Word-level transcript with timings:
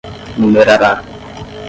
numerará 0.39 0.97